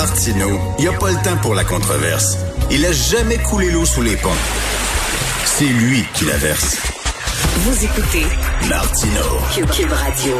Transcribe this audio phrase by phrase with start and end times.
[0.00, 2.38] Martineau, il n'y a pas le temps pour la controverse.
[2.70, 4.30] Il a jamais coulé l'eau sous les ponts.
[5.44, 6.78] C'est lui qui la verse.
[7.58, 8.24] Vous écoutez
[8.66, 9.66] Martineau.
[9.66, 10.36] Cube Radio.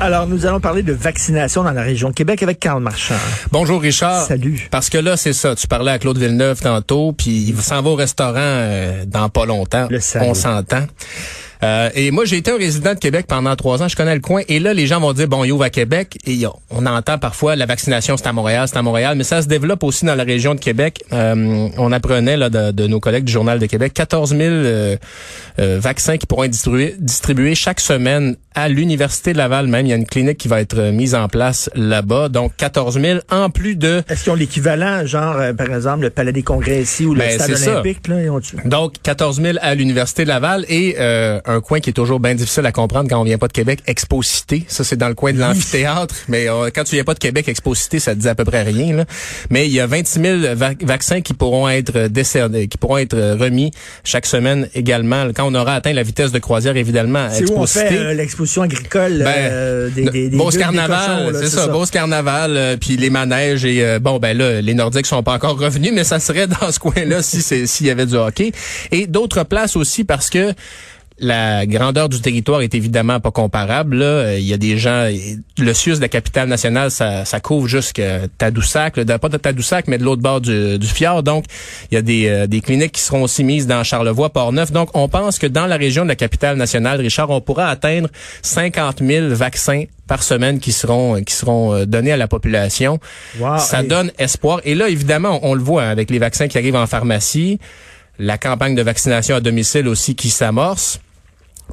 [0.00, 3.14] Alors, nous allons parler de vaccination dans la région de Québec avec Karl Marchand.
[3.52, 4.26] Bonjour Richard.
[4.26, 4.66] Salut.
[4.72, 5.54] Parce que là, c'est ça.
[5.54, 9.46] Tu parlais à Claude Villeneuve tantôt, puis il s'en va au restaurant euh, dans pas
[9.46, 9.86] longtemps.
[9.90, 10.00] Le.
[10.22, 10.82] On s'entend.
[11.62, 13.88] Euh, et moi, j'ai été un résident de Québec pendant trois ans.
[13.88, 14.42] Je connais le coin.
[14.48, 16.18] Et là, les gens vont dire, bon, il ouvre à Québec.
[16.26, 19.16] Et on entend parfois la vaccination, c'est à Montréal, c'est à Montréal.
[19.16, 21.02] Mais ça se développe aussi dans la région de Québec.
[21.12, 24.96] Euh, on apprenait là, de, de nos collègues du Journal de Québec 14 000 euh,
[25.58, 29.66] euh, vaccins qui pourront être distribués, distribués chaque semaine à l'Université de Laval.
[29.68, 32.28] Même, il y a une clinique qui va être mise en place là-bas.
[32.28, 36.32] Donc, 14 000 en plus de Est-ce qu'ils ont l'équivalent, genre, par exemple, le Palais
[36.32, 40.24] des Congrès ici ou le Ben, Stade olympique, là, ont Donc, 14 000 à l'Université
[40.24, 43.24] de Laval et euh, un coin qui est toujours bien difficile à comprendre quand on
[43.24, 44.64] vient pas de Québec, Expo-Cité.
[44.68, 46.14] Ça, c'est dans le coin de l'amphithéâtre.
[46.28, 48.62] Mais euh, quand tu viens pas de Québec, Expo-Cité, ça te dit à peu près
[48.62, 48.94] rien.
[48.94, 49.04] Là.
[49.50, 53.16] Mais il y a 26 000 va- vaccins qui pourront être décernés, qui pourront être
[53.38, 53.70] remis
[54.04, 55.26] chaque semaine également.
[55.34, 58.62] Quand on aura atteint la vitesse de croisière, évidemment, C'est où on fait euh, l'exposition
[58.62, 62.76] agricole Ben, euh, des, des, des Beauce gueules des Carnaval, c'est ça, Beauce Carnaval, euh,
[62.76, 66.04] puis les manèges et euh, bon ben là, les Nordiques sont pas encore revenus, mais
[66.04, 68.52] ça serait dans ce coin-là si s'il y avait du hockey
[68.92, 70.52] et d'autres places aussi parce que
[71.20, 73.96] la grandeur du territoire est évidemment pas comparable.
[73.96, 74.04] Là.
[74.04, 75.08] Euh, Il y a des gens,
[75.58, 79.88] le CIUS de la capitale nationale, ça, ça couvre jusqu'à Tadoussac, là, pas de Tadoussac,
[79.88, 81.22] mais de l'autre bord du, du fjord.
[81.22, 81.44] Donc,
[81.90, 84.70] il y a des, euh, des cliniques qui seront aussi mises dans Charlevoix, Port-Neuf.
[84.70, 88.08] Donc, on pense que dans la région de la capitale nationale, Richard, on pourra atteindre
[88.42, 92.98] 50 000 vaccins par semaine qui seront qui seront euh, donnés à la population.
[93.38, 93.88] Wow, ça hey.
[93.88, 94.60] donne espoir.
[94.64, 97.58] Et là, évidemment, on, on le voit hein, avec les vaccins qui arrivent en pharmacie,
[98.18, 101.00] la campagne de vaccination à domicile aussi qui s'amorce.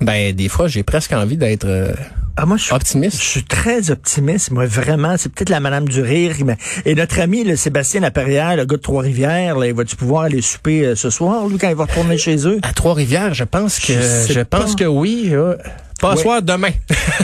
[0.01, 1.93] Ben, des fois, j'ai presque envie d'être euh,
[2.37, 3.17] Ah, moi, je suis, optimiste.
[3.21, 4.51] je suis très optimiste.
[4.51, 6.35] Moi, vraiment, c'est peut-être la Madame du Rire.
[6.45, 10.41] mais- Et notre ami, le Sébastien Laperrière, le gars de Trois-Rivières, il va-tu pouvoir aller
[10.41, 12.59] souper euh, ce soir, lui, quand il va retourner chez eux?
[12.63, 15.29] À Trois-Rivières, je pense que Je pense que oui.
[15.31, 15.55] euh,
[16.01, 16.23] pas ce Ouais.
[16.23, 16.71] soir, demain.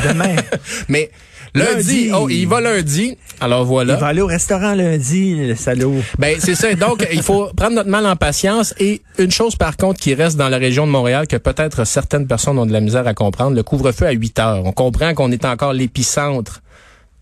[0.07, 0.35] Demain.
[0.87, 1.11] Mais
[1.53, 2.11] lundi, Lundi.
[2.13, 3.17] oh, il va lundi.
[3.39, 3.95] Alors voilà.
[3.95, 5.95] Il va aller au restaurant lundi, le salaud.
[6.17, 6.73] Ben c'est ça.
[6.75, 8.73] Donc il faut prendre notre mal en patience.
[8.79, 12.27] Et une chose par contre qui reste dans la région de Montréal que peut-être certaines
[12.27, 14.65] personnes ont de la misère à comprendre, le couvre-feu à 8 heures.
[14.65, 16.61] On comprend qu'on est encore l'épicentre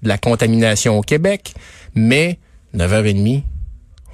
[0.03, 1.53] de la contamination au Québec,
[1.95, 2.39] mais
[2.75, 3.43] 9h30,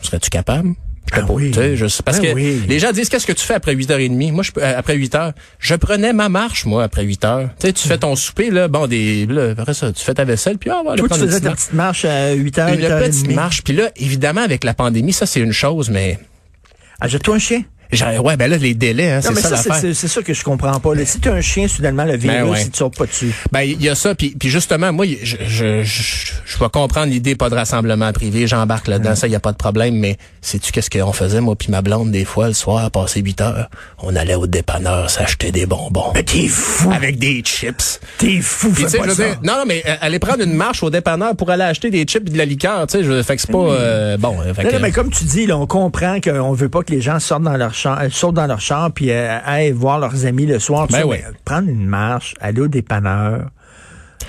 [0.01, 0.75] serais-tu capable?
[1.11, 1.53] Ah oui.
[1.53, 2.61] Je parce Ben que oui.
[2.67, 5.33] les gens disent qu'est-ce que tu fais après 8h30 Moi je peux- euh, après 8h,
[5.59, 7.49] je prenais ma marche moi après 8h.
[7.59, 10.23] Tu sais tu fais ton souper là, bon des là, après ça, tu fais ta
[10.25, 12.79] vaisselle puis ah, on va Toi, tu faisais ta petite marche à 8 h, Une
[12.79, 13.63] 8 h petite marche.
[13.63, 16.19] Puis là, évidemment, avec la pandémie, ça, c'est une chose, mais...
[16.99, 17.63] Achète-toi un chien?
[17.91, 19.81] Genre, ouais, ben là, les délais, hein, c'est ça, ça, c'est- l'affaire.
[19.81, 20.95] c'est c'est ça que je comprends pas.
[20.95, 21.05] là.
[21.05, 22.61] Si tu as un chien, soudainement, le virus, Ben ouais.
[22.63, 23.31] il te sort pas dessus.
[23.51, 27.07] Ben, il y a ça, puis, puis justement, moi, je, je, je, je vais comprendre
[27.11, 30.17] l'idée pas de rassemblement privé, j'embarque là-dedans, ça, il y a pas de problème, mais
[30.41, 33.69] sais-tu qu'est-ce qu'on faisait, moi puis ma blonde, des fois, le soir, passé 8 heures,
[33.99, 36.11] on allait au dépanneur s'acheter des bonbons.
[36.13, 36.91] Mais t'es fou.
[36.91, 37.99] Avec des chips.
[38.17, 39.23] T'es fou, Puis, tu pas je ça.
[39.27, 42.27] dire, non, mais euh, aller prendre une marche au dépanneur pour aller acheter des chips
[42.27, 44.63] et de la liqueur, tu sais, je fait que c'est pas, euh, bon, euh, fait
[44.63, 47.01] Non, que- non, mais comme tu dis, là, on comprend qu'on veut pas que les
[47.01, 50.25] gens sortent dans leur champ, euh, sautent dans leur champ puis euh, aillent voir leurs
[50.25, 50.87] amis le soir.
[50.87, 51.17] Ben oui.
[51.43, 53.49] Prendre une marche, aller au dépanneur,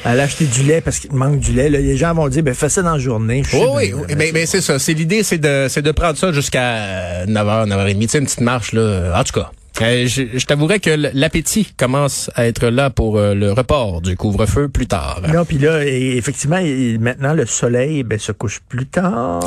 [0.05, 1.69] aller acheter du lait parce qu'il manque du lait.
[1.69, 3.43] Là, les gens vont dire, ben fais ça dans la journée.
[3.53, 4.79] Oui, oui, mais c'est ça.
[4.79, 8.01] C'est l'idée, c'est de, c'est de prendre ça jusqu'à 9h, 9h30.
[8.01, 9.13] Tu sais, une petite marche, là.
[9.19, 9.51] En tout cas.
[9.83, 14.17] Euh, je je t'avouerais que l'appétit commence à être là pour euh, le report du
[14.17, 15.21] couvre-feu plus tard.
[15.33, 16.61] Non, puis là, effectivement,
[17.01, 19.41] maintenant, le soleil ben, se couche plus tard.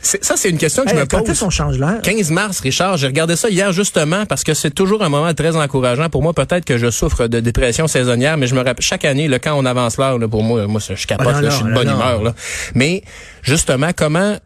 [0.00, 1.30] Ça, c'est une question que Hey, je me quand pose.
[1.30, 2.02] est-ce qu'on change l'heure?
[2.02, 5.56] 15 mars, Richard, j'ai regardé ça hier justement parce que c'est toujours un moment très
[5.56, 6.32] encourageant pour moi.
[6.32, 9.54] Peut-être que je souffre de dépression saisonnière, mais je me rappelle chaque année, là, quand
[9.54, 11.88] on avance l'heure, pour moi, moi, je capote, Ah, non, là, je suis de bonne
[11.88, 12.22] non, humeur.
[12.22, 12.34] Là.
[12.74, 13.02] Mais
[13.42, 14.36] justement, comment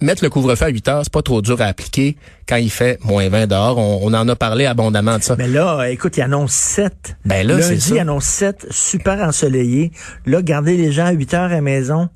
[0.00, 2.16] mettre le couvre-feu à 8 heures, c'est pas trop dur à appliquer
[2.48, 3.78] quand il fait moins 20 dehors.
[3.78, 5.36] On, on en a parlé abondamment de ça.
[5.36, 7.16] Mais là, écoute, il annonce 7.
[7.24, 7.94] Ben là, c'est Lundi, ça.
[7.94, 9.92] il annonce 7, super ensoleillé.
[10.26, 12.08] Là, garder les gens à 8 heures à la maison.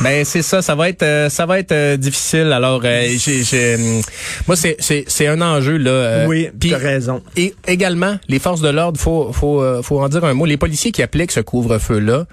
[0.00, 2.52] Ben c'est ça, ça va être euh, ça va être euh, difficile.
[2.52, 4.00] Alors euh, j'ai j'ai, hum,
[4.46, 5.90] moi c'est c'est c'est un enjeu là.
[5.90, 7.20] euh, oui, puis- tu as raison.
[7.36, 10.44] Et également, les forces de l'ordre, faut faut euh, faut en dire un mot.
[10.46, 12.26] Les policiers qui appliquent ce couvre-feu là.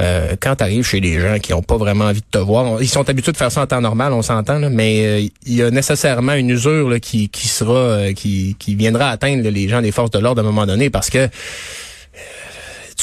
[0.00, 2.88] Euh, quand tu chez des gens qui ont pas vraiment envie de te voir, ils
[2.88, 5.70] sont habitués de faire ça en temps normal, on s'entend, mais euh, il y a
[5.70, 10.42] nécessairement une usure qui, sera, euh, qui, viendra atteindre les gens des forces de l'ordre
[10.42, 11.28] à un moment donné parce que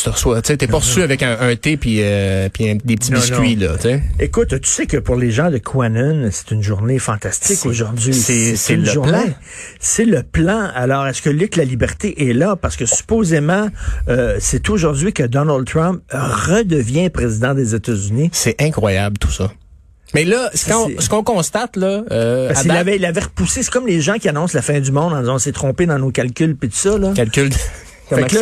[0.04, 2.76] tu te reçois, tu t'es pas reçu avec un, un thé puis euh, puis un-
[2.84, 3.76] des petits Non, biscuits là.
[4.20, 8.14] Écoute, tu sais que pour les gens de Quanon, c'est une journée fantastique aujourd'hui.
[8.14, 9.12] c'est- le journée.
[9.12, 9.24] plan.
[9.80, 10.70] C'est le plan.
[10.76, 12.56] Alors, est-ce que Luc La Liberté est là?
[12.58, 13.70] Parce que supposément,
[14.10, 18.30] euh, c'est aujourd'hui que Donald Trump redevient président des États-Unis.
[18.34, 19.52] C'est incroyable tout ça.
[20.14, 23.64] Mais là, ce qu'on ce qu'on constate là, euh, Parce avait, il avait repoussé.
[23.64, 25.86] C'est comme les gens qui annoncent la fin du monde en disant on s'est trompé
[25.86, 27.14] dans nos calculs puis tout ça, là.
[27.16, 27.50] calcul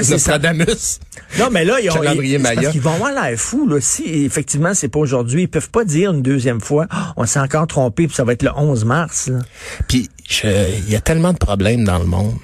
[0.04, 0.14] ça.
[0.14, 1.00] Nostradamus.
[1.40, 3.80] Non, mais là, ils ont, ils, parce qu'ils vont avoir l'air fous, là.
[3.80, 7.40] Si, effectivement, c'est pas aujourd'hui, ils peuvent pas dire une deuxième fois, Ah, on s'est
[7.40, 9.40] encore trompé puis ça va être le 11 mars, là.
[9.88, 10.10] Puis
[10.44, 12.36] il y a tellement de problèmes dans le monde.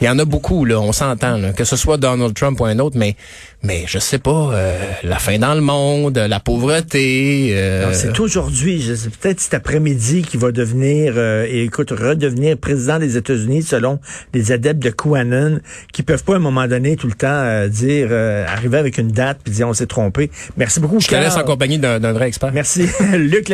[0.00, 2.78] Il y en a beaucoup là, on s'entend que ce soit Donald Trump ou un
[2.78, 3.16] autre, mais
[3.62, 7.48] mais je sais pas, euh, la faim dans le monde, la pauvreté.
[7.56, 8.86] euh, C'est aujourd'hui,
[9.20, 13.98] peut-être cet après-midi qui va devenir, euh, et écoute, redevenir président des États-Unis selon
[14.34, 15.60] les adeptes de QAnon,
[15.92, 18.98] qui peuvent pas à un moment donné tout le temps euh, dire, euh, arriver avec
[18.98, 20.30] une date puis dire on s'est trompé.
[20.56, 21.00] Merci beaucoup.
[21.00, 22.52] je te laisse en compagnie d'un vrai expert.
[22.52, 23.48] Merci, Luc.